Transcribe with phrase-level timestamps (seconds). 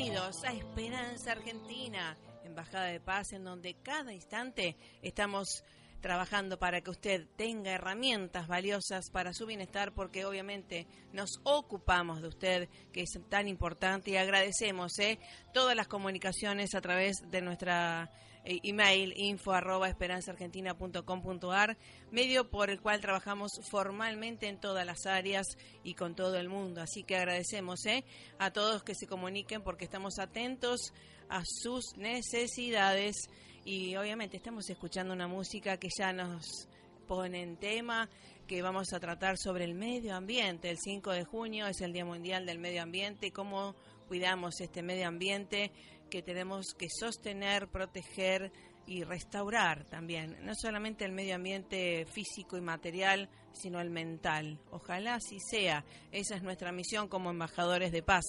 [0.00, 5.62] Bienvenidos a Esperanza Argentina, Embajada de Paz, en donde cada instante estamos
[6.00, 12.28] trabajando para que usted tenga herramientas valiosas para su bienestar, porque obviamente nos ocupamos de
[12.28, 15.18] usted, que es tan importante, y agradecemos ¿eh?
[15.52, 18.10] todas las comunicaciones a través de nuestra
[18.44, 21.76] email info arroba esperanzaargentina.com.ar,
[22.10, 25.46] medio por el cual trabajamos formalmente en todas las áreas
[25.82, 26.80] y con todo el mundo.
[26.80, 28.04] Así que agradecemos ¿eh?
[28.38, 30.92] a todos que se comuniquen porque estamos atentos
[31.28, 33.28] a sus necesidades
[33.64, 36.68] y obviamente estamos escuchando una música que ya nos
[37.06, 38.08] pone en tema
[38.50, 40.70] que vamos a tratar sobre el medio ambiente.
[40.70, 43.76] El 5 de junio es el Día Mundial del Medio Ambiente, cómo
[44.10, 45.70] cuidamos este medio ambiente
[46.10, 48.50] que tenemos que sostener, proteger
[48.84, 54.58] y restaurar también, no solamente el medio ambiente físico y material, sino el mental.
[54.72, 55.84] Ojalá así sea.
[56.10, 58.24] Esa es nuestra misión como embajadores de paz.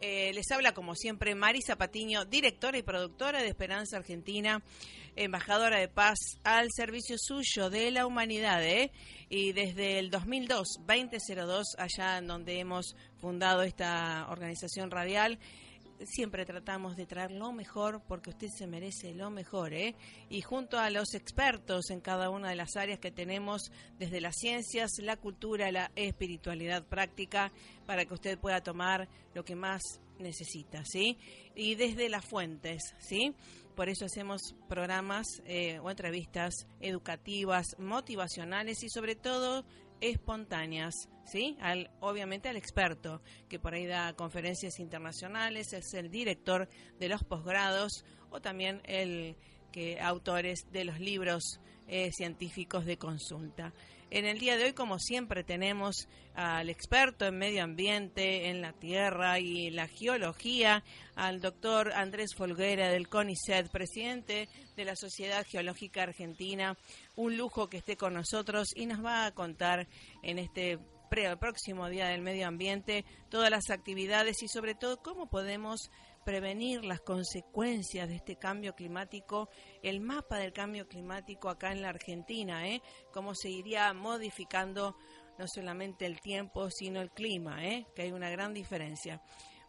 [0.00, 4.62] Eh, les habla como siempre Marisa Patiño, directora y productora de Esperanza Argentina,
[5.16, 8.62] embajadora de paz al servicio suyo de la humanidad.
[8.64, 8.90] ¿eh?
[9.28, 15.38] Y desde el 2002, 2002, allá en donde hemos fundado esta organización radial,
[16.04, 19.94] siempre tratamos de traer lo mejor porque usted se merece lo mejor, ¿eh?
[20.28, 24.36] Y junto a los expertos en cada una de las áreas que tenemos, desde las
[24.36, 27.52] ciencias, la cultura, la espiritualidad práctica,
[27.86, 29.82] para que usted pueda tomar lo que más
[30.18, 31.18] necesita, ¿sí?
[31.54, 33.34] Y desde las fuentes, ¿sí?
[33.74, 39.64] Por eso hacemos programas eh, o entrevistas educativas, motivacionales y sobre todo
[40.00, 40.94] espontáneas,
[41.24, 41.56] ¿sí?
[41.60, 46.68] Al, obviamente al experto que por ahí da conferencias internacionales, es el director
[46.98, 49.36] de los posgrados o también el
[49.72, 53.72] que autores de los libros eh, científicos de consulta.
[54.14, 58.72] En el día de hoy, como siempre, tenemos al experto en medio ambiente, en la
[58.72, 60.84] tierra y la geología,
[61.16, 66.78] al doctor Andrés Folguera del CONICET, presidente de la Sociedad Geológica Argentina.
[67.16, 69.88] Un lujo que esté con nosotros y nos va a contar
[70.22, 70.78] en este
[71.40, 75.90] próximo Día del Medio Ambiente todas las actividades y sobre todo cómo podemos
[76.24, 79.48] prevenir las consecuencias de este cambio climático,
[79.82, 82.82] el mapa del cambio climático acá en la Argentina, ¿eh?
[83.12, 84.96] cómo se iría modificando
[85.38, 87.86] no solamente el tiempo, sino el clima, ¿eh?
[87.94, 89.20] que hay una gran diferencia.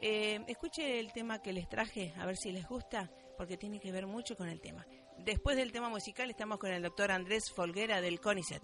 [0.01, 3.09] Eh, escuche el tema que les traje, a ver si les gusta.
[3.37, 4.85] porque tiene que ver mucho con el tema.
[5.17, 8.63] Después del tema musical estamos con el doctor Andrés Folguera del CONICET.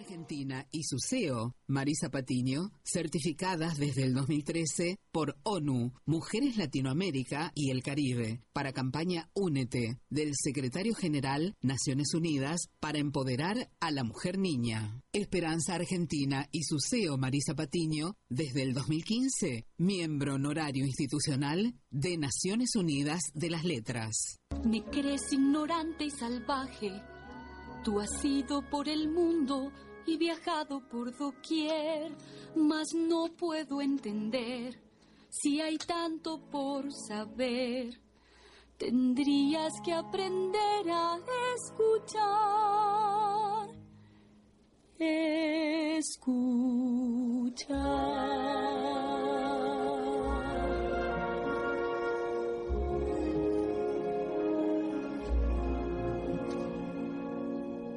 [0.00, 7.70] Argentina y su CEO, Marisa Patiño, certificadas desde el 2013 por ONU, Mujeres Latinoamérica y
[7.70, 14.38] el Caribe, para campaña Únete, del secretario general Naciones Unidas para empoderar a la mujer
[14.38, 15.02] niña.
[15.12, 22.74] Esperanza Argentina y su CEO, Marisa Patiño, desde el 2015, miembro honorario institucional de Naciones
[22.74, 24.38] Unidas de las Letras.
[24.64, 26.90] Me crees ignorante y salvaje.
[27.84, 29.72] Tú has ido por el mundo
[30.06, 32.16] y viajado por doquier,
[32.54, 34.80] mas no puedo entender
[35.28, 38.00] si hay tanto por saber.
[38.76, 41.18] Tendrías que aprender a
[41.56, 42.90] escuchar.
[44.98, 46.20] Escuchar.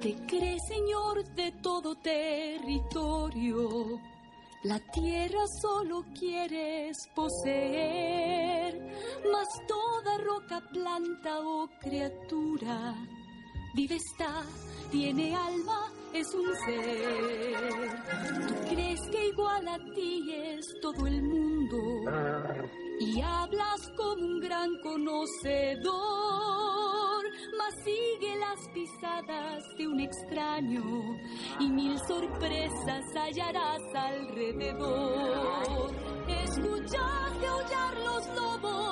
[0.03, 3.69] Te crees señor de todo territorio.
[4.63, 8.77] La tierra solo quieres poseer,
[9.31, 12.93] mas toda roca, planta o criatura
[13.73, 14.43] vive está,
[14.91, 17.65] tiene alma, es un ser.
[18.47, 21.77] Tú crees que igual a ti es todo el mundo
[22.99, 26.72] y hablas como un gran conocedor
[27.83, 31.17] sigue las pisadas de un extraño
[31.59, 35.91] y mil sorpresas hallarás alrededor.
[36.27, 38.82] Escuchaste aullar los lobos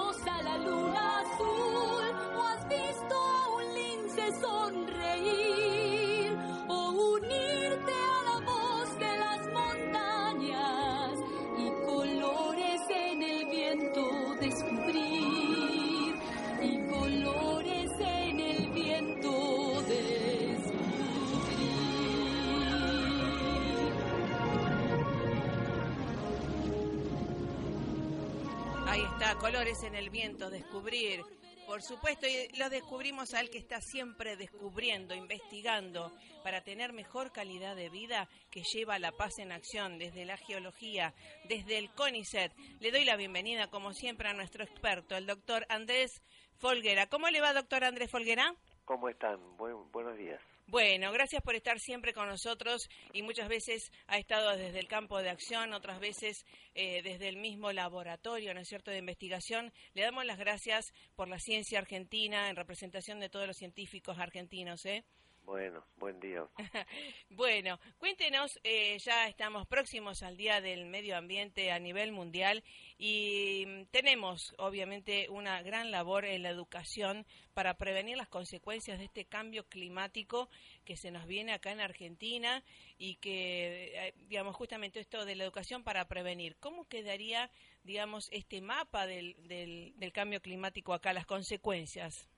[29.40, 31.22] colores en el viento, descubrir.
[31.68, 36.12] Por supuesto, y lo descubrimos al que está siempre descubriendo, investigando,
[36.44, 41.14] para tener mejor calidad de vida que lleva la paz en acción desde la geología,
[41.48, 42.52] desde el CONICET.
[42.80, 46.22] Le doy la bienvenida, como siempre, a nuestro experto, el doctor Andrés
[46.58, 47.08] Folguera.
[47.08, 48.56] ¿Cómo le va, doctor Andrés Folguera?
[48.86, 49.40] ¿Cómo están?
[49.58, 50.42] buenos días.
[50.72, 55.22] Bueno, gracias por estar siempre con nosotros y muchas veces ha estado desde el campo
[55.22, 56.46] de acción, otras veces
[56.76, 59.74] eh, desde el mismo laboratorio, ¿no es cierto?, de investigación.
[59.94, 64.86] Le damos las gracias por la ciencia argentina en representación de todos los científicos argentinos,
[64.86, 65.04] ¿eh?
[65.44, 66.46] Bueno, buen día.
[67.30, 72.64] bueno, cuéntenos, eh, ya estamos próximos al Día del Medio Ambiente a nivel mundial
[72.98, 79.06] y mm, tenemos obviamente una gran labor en la educación para prevenir las consecuencias de
[79.06, 80.48] este cambio climático
[80.86, 82.64] que se nos viene acá en Argentina
[82.98, 86.56] y que, eh, digamos, justamente esto de la educación para prevenir.
[86.60, 87.50] ¿Cómo quedaría,
[87.84, 92.30] digamos, este mapa del, del, del cambio climático acá, las consecuencias?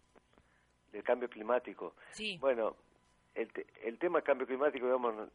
[0.92, 1.96] Del cambio climático.
[2.12, 2.38] Sí.
[2.40, 2.76] Bueno,
[3.36, 3.50] el,
[3.84, 5.30] el tema del cambio climático, digamos,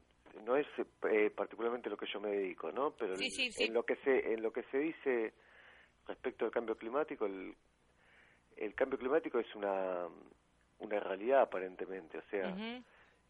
[0.45, 0.67] no es
[1.11, 2.93] eh, particularmente lo que yo me dedico, ¿no?
[2.93, 5.33] Pero en lo que se en lo que se dice
[6.07, 7.55] respecto al cambio climático, el,
[8.57, 10.09] el cambio climático es una
[10.79, 12.57] una realidad aparentemente, o sea,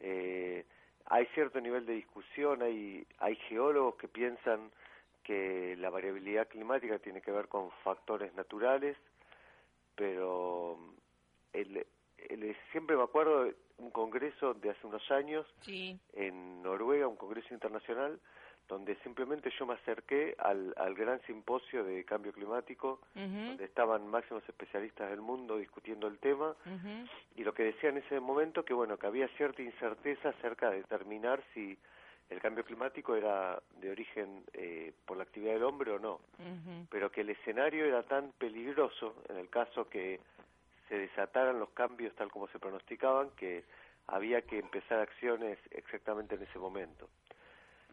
[0.00, 0.66] eh,
[1.06, 4.70] hay cierto nivel de discusión, hay hay geólogos que piensan
[5.22, 8.96] que la variabilidad climática tiene que ver con factores naturales,
[9.94, 10.78] pero
[11.52, 11.86] el,
[12.28, 15.46] el, siempre me acuerdo un congreso de hace unos años
[16.14, 18.18] en Noruega, un congreso internacional,
[18.68, 24.42] donde simplemente yo me acerqué al, al gran simposio de cambio climático, donde estaban máximos
[24.46, 26.54] especialistas del mundo discutiendo el tema,
[27.34, 30.78] y lo que decía en ese momento que bueno, que había cierta incerteza acerca de
[30.78, 31.78] determinar si
[32.28, 36.20] el cambio climático era de origen eh, por la actividad del hombre o no,
[36.90, 40.20] pero que el escenario era tan peligroso, en el caso que
[40.88, 43.64] se desataran los cambios tal como se pronosticaban, que
[44.06, 47.08] había que empezar acciones exactamente en ese momento.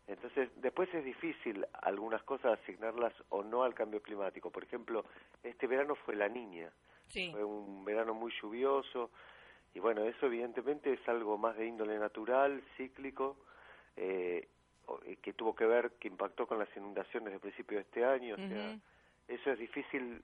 [0.08, 4.52] Entonces, después es difícil algunas cosas asignarlas o no al cambio climático.
[4.52, 5.06] Por ejemplo,
[5.44, 6.72] este verano fue la niña.
[7.12, 9.10] Fue un verano muy lluvioso.
[9.74, 13.36] Y bueno, eso evidentemente es algo más de índole natural, cíclico,
[13.98, 14.48] eh,
[15.22, 18.36] que tuvo que ver, que impactó con las inundaciones de principio de este año.
[18.36, 18.78] O sea,
[19.28, 20.22] eso es difícil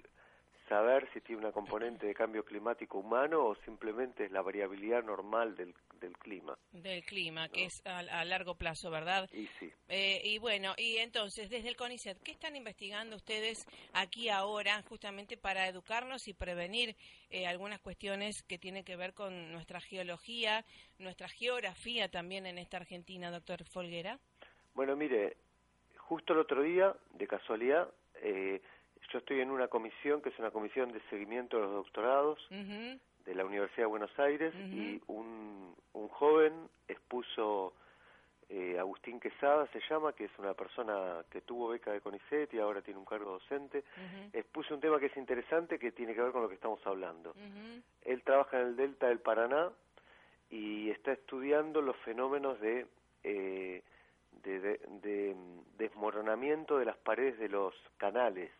[0.71, 5.53] saber si tiene una componente de cambio climático humano o simplemente es la variabilidad normal
[5.57, 6.57] del, del clima.
[6.71, 9.29] Del clima, que es a, largo plazo, ¿verdad?
[9.33, 9.69] Y sí.
[9.89, 15.35] Eh, y bueno, y entonces, desde el CONICET, ¿qué están investigando ustedes aquí ahora justamente
[15.35, 16.95] para educarnos y prevenir
[17.29, 20.63] eh, algunas cuestiones que tienen que ver con nuestra geología,
[20.99, 24.19] nuestra geografía también en esta Argentina, doctor Folguera?
[24.73, 25.35] Bueno, mire,
[25.97, 27.89] justo el otro día, de casualidad,
[28.21, 28.61] eh,
[29.11, 33.35] yo estoy en una comisión que es una comisión de seguimiento de los doctorados de
[33.35, 36.53] la Universidad de Buenos Aires y un, un joven
[36.87, 37.73] expuso,
[38.49, 42.59] eh, Agustín Quesada se llama, que es una persona que tuvo beca de CONICET y
[42.59, 43.83] ahora tiene un cargo docente,
[44.33, 47.33] expuso un tema que es interesante que tiene que ver con lo que estamos hablando.
[48.03, 49.69] Él trabaja en el Delta del Paraná
[50.49, 52.87] y está estudiando los fenómenos de...
[53.23, 53.83] Eh,
[54.43, 55.35] de,
[55.77, 58.51] desmoronamiento de las paredes de los canales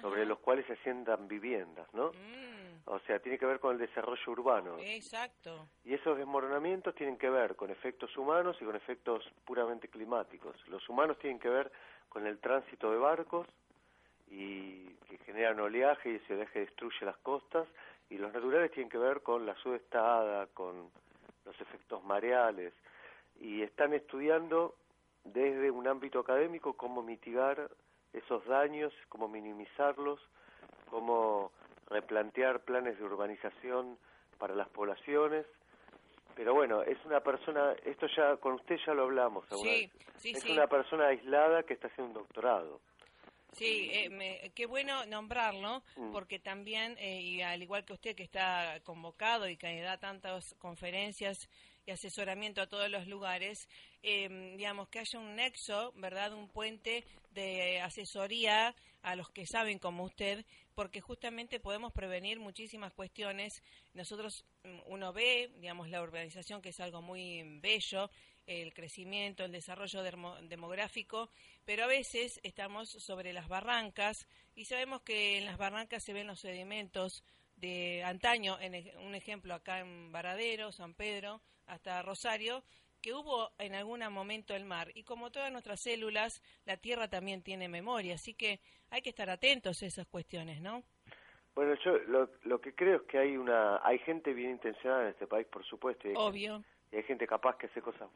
[0.00, 2.10] sobre los cuales se asientan viviendas, ¿no?
[2.10, 2.64] Mm.
[2.86, 4.76] O sea, tiene que ver con el desarrollo urbano.
[4.78, 5.68] Exacto.
[5.84, 10.56] Y esos desmoronamientos tienen que ver con efectos humanos y con efectos puramente climáticos.
[10.68, 11.72] Los humanos tienen que ver
[12.08, 13.46] con el tránsito de barcos
[14.28, 17.66] y que generan oleaje y ese oleaje destruye las costas
[18.10, 20.90] y los naturales tienen que ver con la sudestada, con
[21.44, 22.74] los efectos mareales
[23.40, 24.76] y están estudiando
[25.24, 27.70] desde un ámbito académico cómo mitigar
[28.14, 30.20] esos daños, cómo minimizarlos,
[30.88, 31.52] cómo
[31.88, 33.98] replantear planes de urbanización
[34.38, 35.46] para las poblaciones.
[36.34, 39.90] Pero bueno, es una persona, esto ya con usted ya lo hablamos, sí,
[40.24, 42.80] es una persona aislada que está haciendo un doctorado.
[43.52, 46.10] Sí, eh, qué bueno nombrarlo, mm.
[46.10, 50.54] porque también, eh, y al igual que usted que está convocado y que da tantas
[50.58, 51.48] conferencias
[51.86, 53.68] y asesoramiento a todos los lugares,
[54.02, 56.32] eh, digamos, que haya un nexo, ¿verdad?
[56.32, 62.92] Un puente de asesoría a los que saben como usted, porque justamente podemos prevenir muchísimas
[62.92, 63.62] cuestiones.
[63.92, 68.10] Nosotros, mm, uno ve, digamos, la urbanización, que es algo muy bello,
[68.46, 71.30] el crecimiento, el desarrollo demográfico,
[71.64, 76.26] pero a veces estamos sobre las barrancas y sabemos que en las barrancas se ven
[76.26, 77.22] los sedimentos
[77.56, 82.62] de antaño, en un ejemplo acá en Varadero, San Pedro, hasta Rosario,
[83.00, 84.90] que hubo en algún momento el mar.
[84.94, 89.28] Y como todas nuestras células, la Tierra también tiene memoria, así que hay que estar
[89.28, 90.82] atentos a esas cuestiones, ¿no?
[91.54, 95.08] Bueno, yo lo, lo que creo es que hay una hay gente bien intencionada en
[95.10, 96.08] este país, por supuesto.
[96.16, 96.64] Obvio.
[96.90, 98.08] y hay gente capaz que hace cosas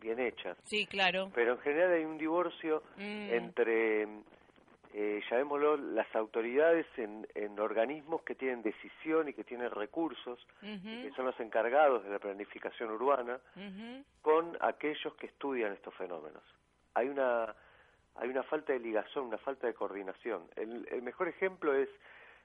[0.00, 0.58] bien hechas.
[0.64, 1.30] Sí, claro.
[1.34, 3.32] Pero en general hay un divorcio mm.
[3.32, 4.06] entre
[4.94, 11.10] eh, llamémoslo, las autoridades en, en, organismos que tienen decisión y que tienen recursos, que
[11.16, 13.40] son los encargados de la planificación urbana,
[14.20, 16.42] con aquellos que estudian estos fenómenos.
[16.94, 17.54] Hay una,
[18.16, 20.42] hay una falta de ligación, una falta de coordinación.
[20.56, 21.88] El, el mejor ejemplo es,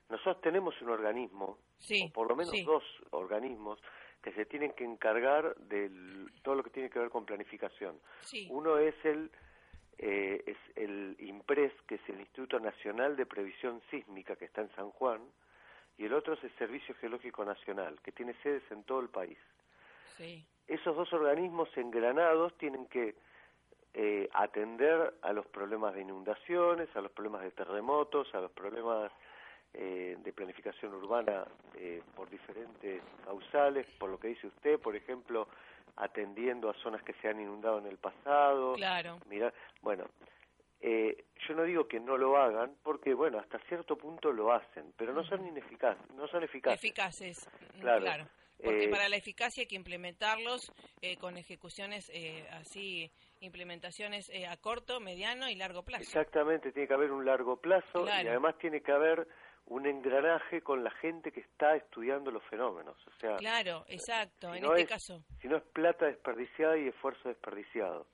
[0.10, 1.58] nosotros tenemos un organismo,
[2.02, 3.80] o por lo menos dos organismos,
[4.22, 5.92] que se tienen que encargar de
[6.44, 8.00] todo lo que tiene que ver con planificación.
[8.50, 9.32] Uno es el
[10.00, 14.72] eh, es el IMPRES, que es el Instituto Nacional de Previsión Sísmica, que está en
[14.76, 15.22] San Juan,
[15.98, 19.38] y el otro es el Servicio Geológico Nacional, que tiene sedes en todo el país.
[20.68, 23.16] Esos dos organismos engranados tienen que
[23.94, 29.12] eh, atender a los problemas de inundaciones, a los problemas de terremotos, a los problemas
[29.74, 35.48] eh, de planificación urbana eh, por diferentes causales, por lo que dice usted, por ejemplo,
[35.98, 38.74] atendiendo a zonas que se han inundado en el pasado.
[38.74, 39.20] Claro.
[39.28, 40.06] Mira, bueno,
[40.80, 44.94] eh, yo no digo que no lo hagan, porque bueno, hasta cierto punto lo hacen,
[44.96, 46.80] pero no son ineficaces, no son eficaces.
[46.80, 48.28] Eficaces, mm, claro.
[48.64, 52.12] Porque eh, para la eficacia hay que implementarlos eh, con ejecuciones
[52.54, 56.02] así, implementaciones a corto, mediano y largo plazo.
[56.02, 59.28] Exactamente, tiene que haber un largo plazo y además tiene que haber
[59.68, 62.96] un engranaje con la gente que está estudiando los fenómenos.
[63.08, 65.24] O sea, claro, exacto, en este caso.
[65.42, 68.08] Si no es plata desperdiciada y esfuerzo desperdiciado.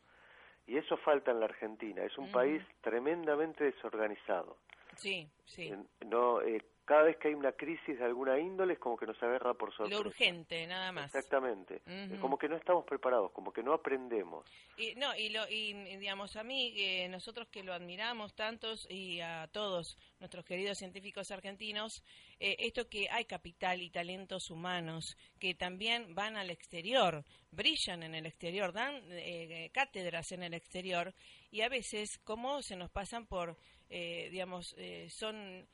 [0.65, 2.03] Y eso falta en la Argentina.
[2.03, 4.57] Es un país tremendamente desorganizado.
[4.95, 5.74] Sí, sí.
[6.05, 9.21] No, eh, cada vez que hay una crisis de alguna índole es como que nos
[9.23, 10.01] agarra por sorpresa.
[10.01, 11.05] Lo urgente, nada más.
[11.15, 11.81] Exactamente.
[12.19, 14.45] Como que no estamos preparados, como que no aprendemos.
[14.77, 19.21] Y, no, y, lo, y digamos, a mí, eh, nosotros que lo admiramos tantos y
[19.21, 22.03] a todos nuestros queridos científicos argentinos,
[22.39, 28.13] eh, esto que hay capital y talentos humanos que también van al exterior, brillan en
[28.13, 31.13] el exterior, dan eh, cátedras en el exterior
[31.49, 33.55] y a veces, como se nos pasan por,
[33.89, 34.75] digamos,
[35.09, 35.67] son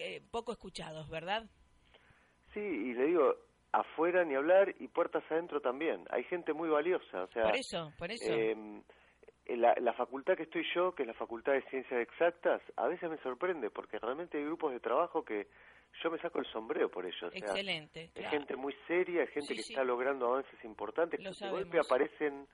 [0.00, 1.44] eh, poco escuchados, ¿verdad?
[2.54, 3.34] Sí, y le digo,
[3.72, 6.04] afuera ni hablar y puertas adentro también.
[6.10, 7.44] Hay gente muy valiosa, o sea...
[7.44, 8.32] Por eso, por eso.
[8.32, 8.82] Em,
[9.48, 13.08] la, la, facultad que estoy yo, que es la Facultad de Ciencias Exactas, a veces
[13.08, 15.46] me sorprende porque realmente hay grupos de trabajo que
[16.02, 17.32] yo me saco el sombrero por ellos.
[17.32, 18.10] Excelente.
[18.16, 22.46] Hay gente muy seria, hay gente que está logrando avances importantes, que de golpe aparecen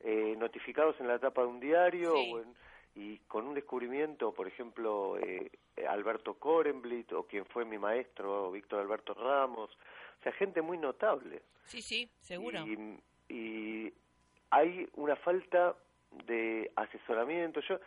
[0.00, 2.14] eh, notificados en la tapa de un diario
[2.94, 5.50] y con un descubrimiento, por ejemplo, eh,
[5.88, 11.42] Alberto Korenblit o quien fue mi maestro, Víctor Alberto Ramos, o sea, gente muy notable.
[11.64, 12.64] Sí, sí, seguro.
[13.28, 13.92] y
[14.50, 15.74] hay una falta
[16.26, 17.60] de asesoramiento.
[17.60, 17.80] Yo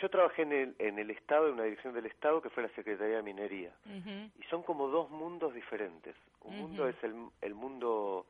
[0.00, 2.68] yo trabajé en el, en el Estado, en una dirección del Estado que fue la
[2.70, 3.72] Secretaría de Minería.
[3.86, 6.14] Y son como dos mundos diferentes.
[6.42, 8.26] Un mundo es el, el mundo,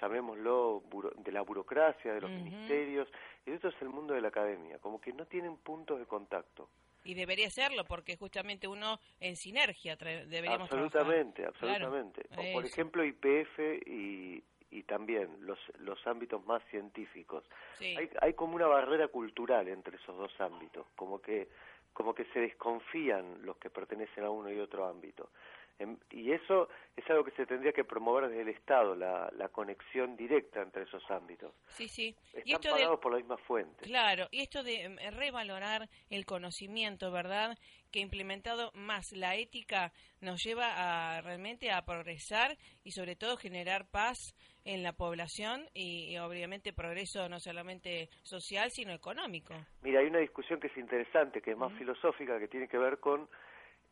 [0.00, 0.82] llamémoslo,
[1.18, 3.08] de la burocracia, de los ministerios,
[3.46, 4.78] y otro es el mundo de la academia.
[4.78, 6.68] Como que no tienen puntos de contacto.
[7.04, 12.22] Y debería serlo, porque justamente uno en sinergia deberíamos Absolutamente, absolutamente.
[12.52, 17.44] por ejemplo, IPF y, y también los, los ámbitos más científicos.
[17.80, 21.48] Hay, hay como una barrera cultural entre esos dos ámbitos, como que,
[21.92, 25.30] como que se desconfían los que pertenecen a uno y otro ámbito.
[25.78, 29.48] Em, y eso es algo que se tendría que promover desde el Estado, la, la
[29.48, 31.52] conexión directa entre esos ámbitos.
[31.68, 32.14] Sí, sí.
[32.32, 33.84] Están pagados por la misma fuente.
[33.84, 37.56] Claro, y esto de em, revalorar el conocimiento, ¿verdad?
[37.90, 43.86] Que implementado más la ética nos lleva a realmente a progresar y sobre todo generar
[43.90, 49.54] paz en la población y, obviamente progreso no solamente social sino económico.
[49.82, 52.98] Mira, hay una discusión que es interesante, que es más filosófica, que tiene que ver
[52.98, 53.28] con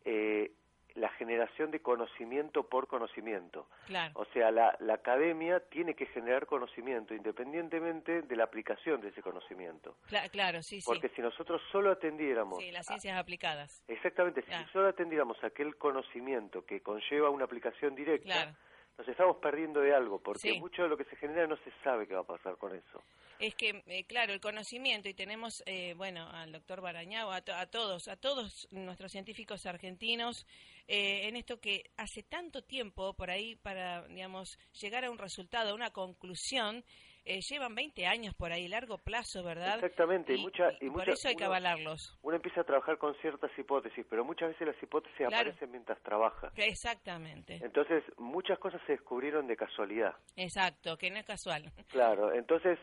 [0.05, 0.51] eh,
[0.95, 3.67] la generación de conocimiento por conocimiento.
[4.13, 9.95] O sea, la, academia tiene que generar conocimiento independientemente de la aplicación de ese conocimiento.
[10.31, 10.85] claro, sí, sí.
[10.85, 12.59] Porque si nosotros solo atendiéramos...
[12.59, 13.83] Sí, las ciencias aplicadas.
[13.87, 18.55] Exactamente, si solo atendiéramos aquel conocimiento que conlleva una aplicación directa,
[18.97, 22.07] nos estamos perdiendo de algo, porque mucho de lo que se genera no se sabe
[22.07, 23.01] qué va a pasar con eso.
[23.39, 28.07] Es que, eh, claro, el conocimiento, y tenemos, eh, bueno, al doctor Barañao, a, todos,
[28.07, 30.45] a todos nuestros científicos argentinos,
[30.93, 35.71] eh, en esto que hace tanto tiempo por ahí para, digamos, llegar a un resultado,
[35.71, 36.83] a una conclusión,
[37.23, 39.75] eh, llevan 20 años por ahí, largo plazo, ¿verdad?
[39.75, 42.19] Exactamente, y, mucha, y, por eso hay que avalarlos.
[42.23, 46.51] Uno empieza a trabajar con ciertas hipótesis, pero muchas veces las hipótesis aparecen mientras trabaja.
[46.57, 47.61] Exactamente.
[47.63, 50.13] Entonces, muchas cosas se descubrieron de casualidad.
[50.35, 51.71] Exacto, que no es casual.
[51.87, 52.77] Claro, entonces,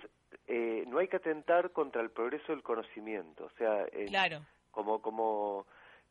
[0.47, 4.47] eh, no hay que atentar contra el progreso del conocimiento, o sea, claro.
[4.71, 5.67] como, como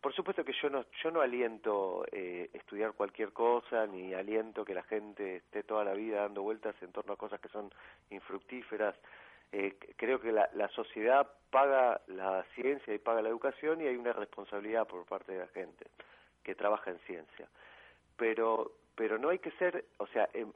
[0.08, 4.74] por supuesto que yo no, yo no aliento eh, estudiar cualquier cosa, ni aliento que
[4.74, 7.70] la gente esté toda la vida dando vueltas en torno a cosas que son
[8.10, 8.96] infructíferas.
[9.52, 13.98] Eh, creo que la, la sociedad paga la ciencia y paga la educación y hay
[13.98, 15.88] una responsabilidad por parte de la gente
[16.42, 17.50] que trabaja en ciencia.
[18.16, 20.54] Pero, pero no hay que ser, o sea, em,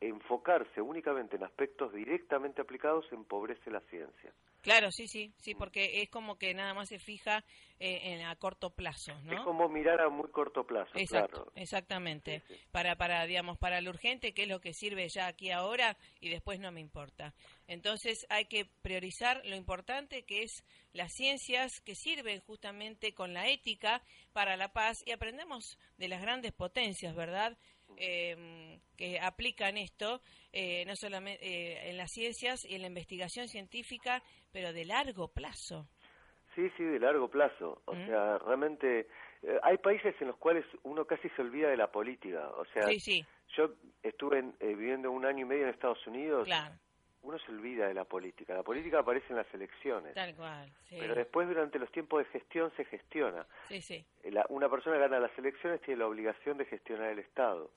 [0.00, 4.32] enfocarse únicamente en aspectos directamente aplicados empobrece la ciencia.
[4.64, 7.44] Claro, sí, sí, sí, porque es como que nada más se fija
[7.78, 9.32] eh, en a corto plazo, ¿no?
[9.34, 14.32] Es como mirar a muy corto plazo, Exacto, Exactamente, para para digamos para lo urgente,
[14.32, 17.34] que es lo que sirve ya aquí ahora y después no me importa.
[17.66, 23.48] Entonces hay que priorizar lo importante que es las ciencias que sirven justamente con la
[23.48, 27.58] ética para la paz y aprendemos de las grandes potencias, ¿verdad?
[27.96, 30.20] Eh, que aplican esto,
[30.52, 35.28] eh, no solamente eh, en las ciencias y en la investigación científica, pero de largo
[35.28, 35.88] plazo.
[36.54, 37.82] Sí, sí, de largo plazo.
[37.86, 38.06] O ¿Mm?
[38.06, 39.08] sea, realmente
[39.42, 42.48] eh, hay países en los cuales uno casi se olvida de la política.
[42.50, 42.88] O sea,
[43.56, 43.70] yo
[44.02, 46.48] estuve viviendo un año y medio en Estados Unidos.
[47.24, 48.54] Uno se olvida de la política.
[48.54, 50.14] La política aparece en las elecciones.
[50.14, 50.70] Tal cual.
[50.90, 53.46] Pero después, durante los tiempos de gestión, se gestiona.
[53.68, 54.04] Sí, sí.
[54.50, 57.70] una persona gana las elecciones tiene la obligación de gestionar el Estado.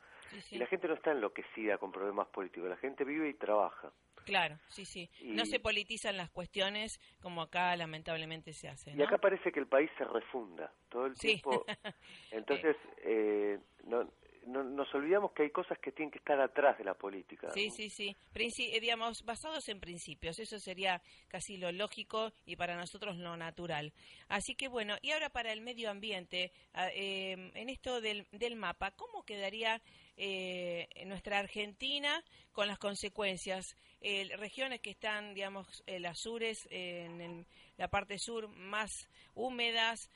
[0.52, 3.92] Y la gente no está enloquecida con problemas políticos, la gente vive y trabaja.
[4.26, 5.10] Claro, sí, sí.
[5.22, 8.92] No se politizan las cuestiones como acá lamentablemente se hace.
[8.92, 11.66] Y acá parece que el país se refunda todo el tiempo.
[12.32, 14.12] Entonces, eh, no,
[14.48, 17.50] nos olvidamos que hay cosas que tienen que estar atrás de la política.
[17.52, 18.16] Sí, sí, sí.
[18.36, 20.40] Eh, basados en principios.
[20.40, 23.94] Eso sería casi lo lógico y para nosotros lo natural.
[24.30, 28.92] Así que bueno, y ahora para el medio ambiente, em, en esto del, del mapa,
[28.92, 29.82] ¿cómo quedaría
[30.16, 33.76] eh, nuestra Argentina con las consecuencias?
[34.02, 37.46] Eh, regiones que están, digamos, eh, las sures, en
[37.78, 40.10] la parte sur más húmedas.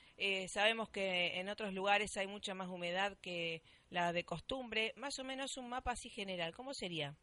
[0.47, 5.23] sabemos que en otros lugares hay mucha más humedad que la de costumbre, más o
[5.23, 7.13] menos un mapa así general, ¿cómo sería?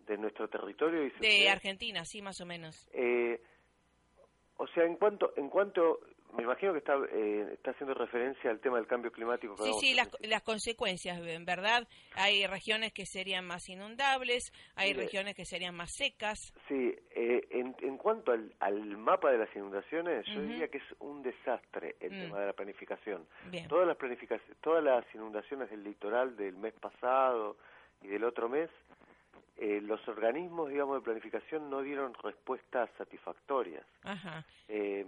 [0.00, 1.10] De nuestro territorio.
[1.20, 2.88] de Argentina, sí, más o menos.
[2.92, 3.40] Eh,
[4.56, 6.00] o sea, en cuanto, en cuanto
[6.34, 9.56] me imagino que está, eh, está haciendo referencia al tema del cambio climático.
[9.56, 11.86] sí, sí, las, las, consecuencias, en verdad.
[12.14, 16.52] Hay regiones que serían más inundables, hay regiones que serían más secas.
[16.68, 20.84] Sí, eh, en, en, cuanto al, al, mapa de las inundaciones, yo diría que es
[21.00, 22.20] un desastre el mm.
[22.22, 23.26] tema de la planificación.
[23.68, 27.56] Todas las planificaciones, todas las inundaciones del litoral del mes pasado
[28.02, 28.70] y del otro mes,
[29.56, 33.84] eh, los organismos, digamos, de planificación no dieron respuestas satisfactorias.
[34.04, 34.44] Ajá.
[34.68, 35.04] Eh,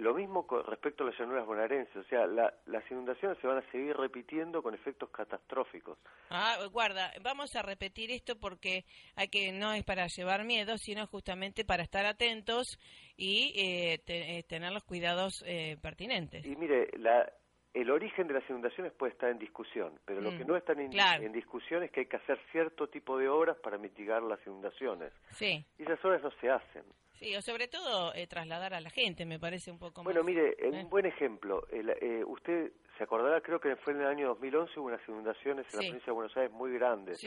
[0.00, 3.70] lo mismo con respecto a las llanuras bonaerenses, o sea, las inundaciones se van a
[3.70, 5.98] seguir repitiendo con efectos catastróficos.
[6.30, 8.84] Ah, guarda, vamos a repetir esto porque
[9.16, 12.78] hay que no es para llevar miedo, sino justamente para estar atentos
[13.16, 16.44] y eh, eh tener los cuidados eh, pertinentes.
[16.46, 17.30] Y mire, la,
[17.74, 20.72] el origen de las inundaciones puede estar en discusión, pero lo que mm, no está
[20.72, 25.12] en, discusión es que hay que hacer cierto tipo de obras para mitigar las inundaciones.
[25.30, 25.64] Sí.
[25.78, 26.84] Y esas obras no se hacen.
[27.20, 30.32] Sí, o sobre todo eh, trasladar a la gente, me parece un poco bueno, más...
[30.32, 30.86] Bueno, mire, un eh.
[30.88, 31.66] buen ejemplo.
[31.70, 35.80] Eh, usted se acordará, creo que fue en el año 2011, hubo unas inundaciones en
[35.80, 37.20] la provincia de Buenos Aires muy grandes,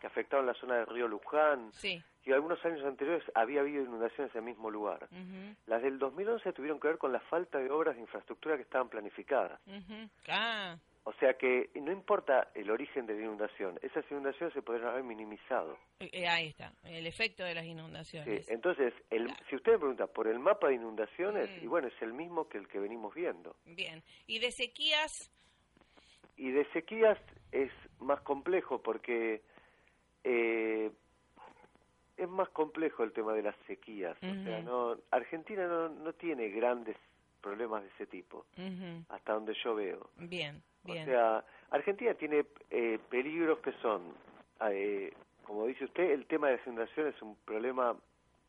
[0.00, 4.40] que afectaron la zona del río Luján, y algunos años anteriores había habido inundaciones en
[4.40, 5.08] el mismo lugar.
[5.66, 8.90] Las del 2011 tuvieron que ver con la falta de obras de infraestructura que estaban
[8.90, 9.58] planificadas.
[10.28, 10.76] ah.
[11.08, 15.04] O sea que no importa el origen de la inundación, esas inundaciones se podrían haber
[15.04, 15.78] minimizado.
[16.00, 18.44] Eh, eh, ahí está, el efecto de las inundaciones.
[18.44, 21.64] Sí, entonces, el, si usted me pregunta por el mapa de inundaciones, mm.
[21.64, 23.56] y bueno, es el mismo que el que venimos viendo.
[23.64, 25.30] Bien, ¿y de sequías?
[26.36, 27.18] Y de sequías
[27.52, 29.40] es más complejo porque
[30.24, 30.90] eh,
[32.18, 34.14] es más complejo el tema de las sequías.
[34.18, 36.98] O sea, no, Argentina no, no tiene grandes
[37.48, 38.44] problemas de ese tipo,
[39.08, 40.10] hasta donde yo veo.
[40.18, 40.62] Bien.
[40.84, 44.02] O sea, Argentina tiene eh, peligros que son,
[44.70, 45.12] eh,
[45.44, 47.96] como dice usted, el tema de la es un problema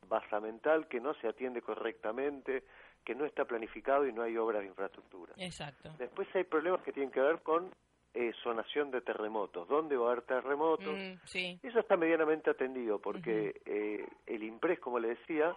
[0.09, 2.63] basamental que no se atiende correctamente,
[3.05, 5.33] que no está planificado y no hay obras de infraestructura.
[5.37, 5.93] Exacto.
[5.97, 7.71] Después hay problemas que tienen que ver con
[8.13, 9.67] eh, sonación de terremotos.
[9.69, 10.93] ¿Dónde va a haber terremotos?
[10.93, 11.59] Mm, sí.
[11.63, 15.53] Eso está medianamente atendido porque eh, el IMPRES, como le decía,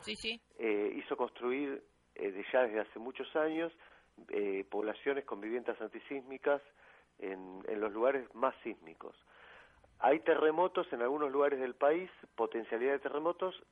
[0.94, 1.83] hizo construir
[2.53, 3.72] ya desde hace muchos años
[4.29, 6.61] eh, poblaciones con viviendas antisísmicas
[7.18, 9.16] en, en los lugares más sísmicos.
[10.01, 13.62] Hay terremotos en algunos lugares del país, potencialidad de terremotos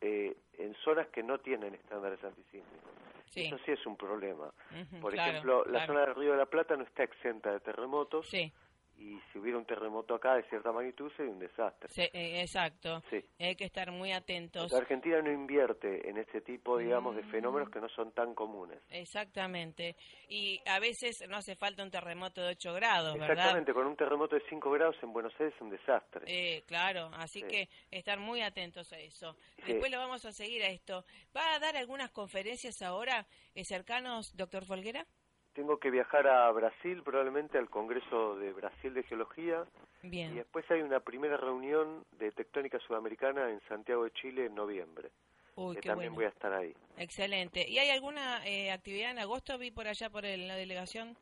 [0.00, 2.90] eh, en zonas que no tienen estándares antisísmicos.
[3.34, 4.52] Eso sí es un problema.
[5.00, 8.28] Por ejemplo, la zona del Río de la Plata no está exenta de terremotos.
[8.28, 8.52] Sí
[9.00, 11.88] y si hubiera un terremoto acá de cierta magnitud sería un desastre.
[12.12, 13.02] Eh, exacto.
[13.38, 14.70] Hay que estar muy atentos.
[14.70, 17.72] La Argentina no invierte en este tipo, digamos, de fenómenos mm.
[17.72, 18.78] que no son tan comunes.
[18.90, 19.96] Exactamente.
[20.28, 23.30] Y a veces no hace falta un terremoto de 8 grados, ¿verdad?
[23.30, 26.24] Exactamente, con un terremoto de 5 grados en Buenos Aires es un desastre.
[26.26, 29.34] Eh, claro, así que estar muy atentos a eso.
[29.66, 31.04] Después lo vamos a seguir a esto.
[31.34, 35.06] ¿Va a dar algunas conferencias ahora eh, cercanos, doctor Folguera?
[35.54, 39.64] Tengo que viajar a Brasil, probablemente al Congreso de Brasil de Geología.
[40.02, 40.32] Bien.
[40.32, 45.10] Y después hay una primera reunión de tectónica sudamericana en Santiago de Chile en noviembre.
[45.56, 46.74] Uy, que también voy a estar ahí.
[46.96, 47.68] Excelente.
[47.68, 49.58] ¿Y hay alguna eh, actividad en agosto?
[49.58, 51.16] Vi por allá por la delegación.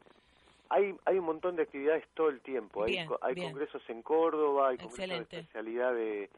[0.71, 2.85] Hay, hay un montón de actividades todo el tiempo.
[2.85, 6.31] hay, hay congresos en Córdoba, hay congresos de especialidad de,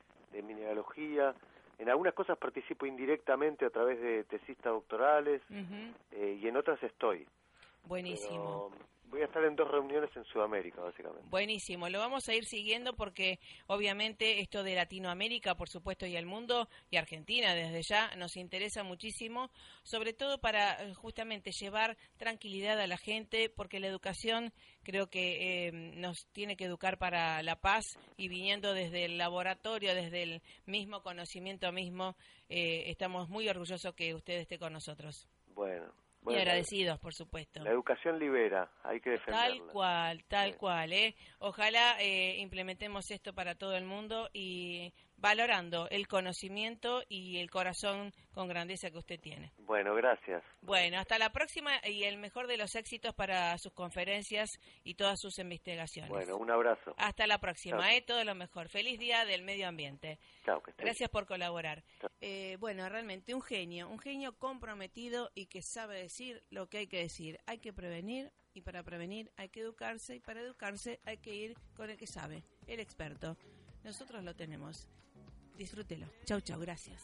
[0.42, 1.35] mineralogía.
[1.79, 5.42] En algunas cosas participo indirectamente a través de tesistas doctorales
[6.12, 7.26] eh, y en otras estoy.
[7.84, 8.70] Buenísimo.
[9.10, 11.28] voy a estar en dos reuniones en Sudamérica, básicamente.
[11.28, 16.26] Buenísimo, lo vamos a ir siguiendo porque obviamente esto de Latinoamérica, por supuesto, y el
[16.26, 19.50] mundo, y Argentina desde ya, nos interesa muchísimo,
[19.82, 24.52] sobre todo para eh, justamente llevar tranquilidad a la gente, porque la educación
[24.84, 29.94] creo que eh, nos tiene que educar para la paz y viniendo desde el laboratorio,
[29.94, 32.16] desde el mismo conocimiento mismo,
[32.48, 35.28] eh, estamos muy orgullosos que usted esté con nosotros.
[35.54, 35.92] Bueno,
[36.26, 37.62] y agradecidos, por supuesto.
[37.62, 39.48] La educación libera, hay que defenderla.
[39.48, 40.92] Tal cual, tal cual.
[40.92, 41.14] ¿eh?
[41.38, 48.12] Ojalá eh, implementemos esto para todo el mundo y valorando el conocimiento y el corazón
[48.33, 49.52] con grandeza que usted tiene.
[49.59, 50.42] Bueno, gracias.
[50.62, 54.48] Bueno, hasta la próxima y el mejor de los éxitos para sus conferencias
[54.83, 56.11] y todas sus investigaciones.
[56.11, 56.94] Bueno, un abrazo.
[56.96, 58.02] Hasta la próxima, ¿eh?
[58.02, 58.68] todo lo mejor.
[58.68, 60.18] Feliz día del medio ambiente.
[60.44, 61.83] Chao, Gracias por colaborar.
[62.20, 66.87] Eh, bueno, realmente un genio, un genio comprometido y que sabe decir lo que hay
[66.88, 67.38] que decir.
[67.46, 71.57] Hay que prevenir y para prevenir hay que educarse y para educarse hay que ir
[71.77, 73.37] con el que sabe, el experto.
[73.85, 74.88] Nosotros lo tenemos.
[75.57, 76.07] Disfrútelo.
[76.25, 77.01] Chau, chau, gracias.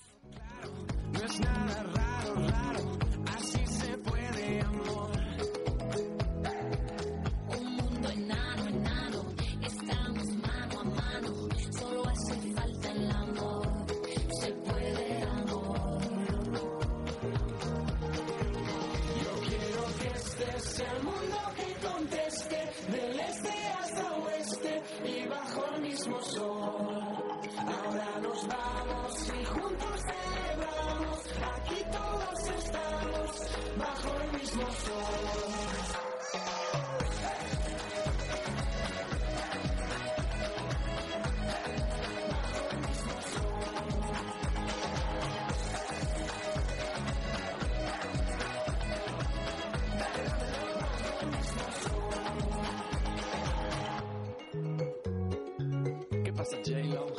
[56.66, 57.15] day.